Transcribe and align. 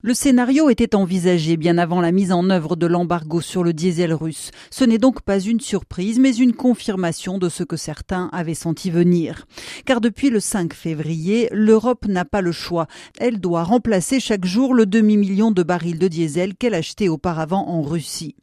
Le 0.00 0.14
scénario 0.14 0.70
était 0.70 0.94
envisagé 0.94 1.56
bien 1.56 1.76
avant 1.76 2.00
la 2.00 2.12
mise 2.12 2.30
en 2.30 2.50
œuvre 2.50 2.76
de 2.76 2.86
l'embargo 2.86 3.40
sur 3.40 3.64
le 3.64 3.72
diesel 3.72 4.14
russe. 4.14 4.52
Ce 4.70 4.84
n'est 4.84 4.96
donc 4.96 5.22
pas 5.22 5.40
une 5.40 5.58
surprise, 5.58 6.20
mais 6.20 6.36
une 6.36 6.52
confirmation 6.52 7.36
de 7.36 7.48
ce 7.48 7.64
que 7.64 7.76
certains 7.76 8.30
avaient 8.30 8.54
senti 8.54 8.92
venir. 8.92 9.48
Car 9.86 10.00
depuis 10.00 10.30
le 10.30 10.38
5 10.38 10.72
février, 10.72 11.48
l'Europe 11.50 12.06
n'a 12.06 12.24
pas 12.24 12.42
le 12.42 12.52
choix. 12.52 12.86
Elle 13.18 13.40
doit 13.40 13.64
remplacer 13.64 14.20
chaque 14.20 14.44
jour 14.44 14.72
le 14.72 14.86
demi-million 14.86 15.50
de 15.50 15.64
barils 15.64 15.98
de 15.98 16.06
diesel 16.06 16.54
qu'elle 16.54 16.74
achetait 16.74 17.08
auparavant 17.08 17.66
en 17.66 17.82
Russie. 17.82 18.36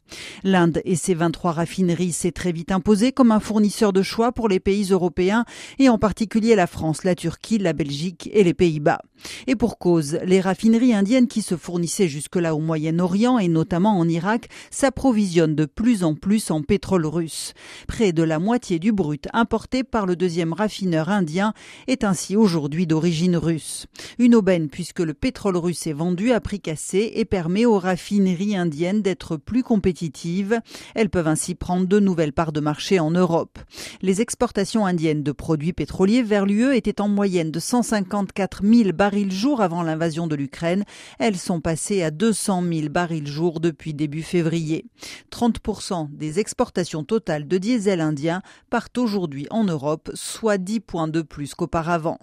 L'Inde 0.44 0.82
et 0.84 0.94
ses 0.94 1.14
23 1.14 1.52
raffineries 1.52 2.12
s'est 2.12 2.32
très 2.32 2.52
vite 2.52 2.70
imposé 2.70 3.12
comme 3.12 3.32
un 3.32 3.40
fournisseur 3.40 3.94
de 3.94 4.02
choix 4.02 4.30
pour 4.30 4.48
les 4.48 4.60
pays 4.60 4.88
européens 4.90 5.46
et 5.78 5.88
en 5.88 5.96
particulier 5.96 6.54
la 6.54 6.66
France, 6.66 7.02
la 7.02 7.14
Turquie, 7.14 7.56
la 7.56 7.72
Belgique 7.72 8.28
et 8.34 8.44
les 8.44 8.54
Pays-Bas. 8.54 9.00
Et 9.46 9.56
pour 9.56 9.78
cause, 9.78 10.18
les 10.24 10.42
raffineries 10.42 10.94
indiennes 10.94 11.26
qui 11.26 11.42
se 11.46 11.56
fournissaient 11.56 12.08
jusque-là 12.08 12.54
au 12.54 12.58
Moyen-Orient 12.58 13.38
et 13.38 13.48
notamment 13.48 13.98
en 13.98 14.08
Irak 14.08 14.48
s'approvisionnent 14.70 15.54
de 15.54 15.64
plus 15.64 16.02
en 16.02 16.14
plus 16.14 16.50
en 16.50 16.62
pétrole 16.62 17.06
russe. 17.06 17.54
Près 17.86 18.12
de 18.12 18.22
la 18.22 18.38
moitié 18.38 18.78
du 18.78 18.92
brut 18.92 19.28
importé 19.32 19.84
par 19.84 20.06
le 20.06 20.16
deuxième 20.16 20.52
raffineur 20.52 21.08
indien 21.08 21.54
est 21.86 22.02
ainsi 22.02 22.36
aujourd'hui 22.36 22.86
d'origine 22.86 23.36
russe. 23.36 23.86
Une 24.18 24.34
aubaine 24.34 24.68
puisque 24.68 25.00
le 25.00 25.14
pétrole 25.14 25.56
russe 25.56 25.86
est 25.86 25.92
vendu 25.92 26.32
à 26.32 26.40
prix 26.40 26.60
cassé 26.60 27.12
et 27.14 27.24
permet 27.24 27.64
aux 27.64 27.78
raffineries 27.78 28.56
indiennes 28.56 29.02
d'être 29.02 29.36
plus 29.36 29.62
compétitives. 29.62 30.60
Elles 30.94 31.10
peuvent 31.10 31.28
ainsi 31.28 31.54
prendre 31.54 31.86
de 31.86 32.00
nouvelles 32.00 32.32
parts 32.32 32.52
de 32.52 32.60
marché 32.60 32.98
en 32.98 33.10
Europe. 33.12 33.58
Les 34.02 34.20
exportations 34.20 34.84
indiennes 34.84 35.22
de 35.22 35.32
produits 35.32 35.72
pétroliers 35.72 36.22
vers 36.22 36.44
l'UE 36.44 36.74
étaient 36.74 37.00
en 37.00 37.08
moyenne 37.08 37.52
de 37.52 37.60
154 37.60 38.62
000 38.64 38.92
barils 38.92 39.32
jour 39.32 39.60
avant 39.60 39.82
l'invasion 39.82 40.26
de 40.26 40.34
l'Ukraine. 40.34 40.84
Elles 41.18 41.35
sont 41.38 41.60
passées 41.60 42.02
à 42.02 42.10
200 42.10 42.62
000 42.62 42.88
barils 42.88 43.26
jour 43.26 43.60
depuis 43.60 43.94
début 43.94 44.22
février. 44.22 44.86
30% 45.30 46.08
des 46.10 46.38
exportations 46.38 47.04
totales 47.04 47.48
de 47.48 47.58
diesel 47.58 48.00
indien 48.00 48.42
partent 48.70 48.98
aujourd'hui 48.98 49.46
en 49.50 49.64
Europe, 49.64 50.10
soit 50.14 50.58
10 50.58 50.80
points 50.80 51.08
de 51.08 51.22
plus 51.22 51.54
qu'auparavant. 51.54 52.18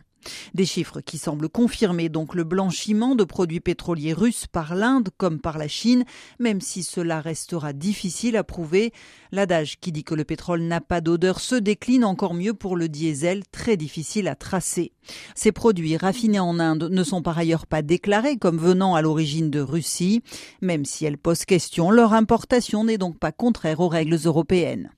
Des 0.54 0.66
chiffres 0.66 1.02
qui 1.02 1.18
semblent 1.18 1.50
confirmer 1.50 2.10
donc 2.10 2.36
le 2.36 2.44
blanchiment 2.44 3.16
de 3.16 3.24
produits 3.24 3.60
pétroliers 3.60 4.14
russes 4.14 4.48
par 4.48 4.76
l'Inde 4.76 5.10
comme 5.18 5.40
par 5.40 5.58
la 5.58 5.68
Chine, 5.68 6.06
même 6.40 6.62
si 6.62 6.84
cela 6.84 7.22
restera 7.22 7.74
difficile 7.74 8.38
à 8.38 8.44
prouver. 8.44 8.94
L'adage 9.32 9.80
qui 9.80 9.92
dit 9.92 10.04
que 10.04 10.16
le 10.16 10.24
pétrole 10.24 10.62
n'a 10.62 10.82
pas 10.82 11.02
d'odeur 11.02 11.40
se 11.40 11.56
décline 11.56 12.06
encore 12.06 12.34
mieux 12.34 12.54
pour 12.54 12.76
le 12.76 12.90
diesel, 12.90 13.44
très 13.52 13.78
difficile 13.78 14.28
à 14.28 14.36
tracer. 14.36 14.92
Ces 15.36 15.52
produits 15.52 15.98
raffinés 15.98 16.40
en 16.40 16.60
Inde 16.60 16.90
ne 16.90 17.04
sont 17.04 17.22
par 17.22 17.38
ailleurs 17.38 17.68
pas 17.68 17.82
déclarés 17.82 18.38
comme 18.38 18.58
venant 18.58 18.96
à 18.96 19.02
l'origine 19.02 19.50
de 19.50 19.60
Russie, 19.60 20.22
même 20.62 20.86
si 20.86 21.06
elles 21.06 21.18
posent 21.18 21.46
question, 21.46 21.92
leur 21.92 22.14
importation 22.14 22.84
n'est 22.84 22.98
donc 22.98 23.18
pas 23.18 23.32
contraire 23.32 23.80
aux 23.80 23.90
règles 23.90 24.20
européennes. 24.24 24.92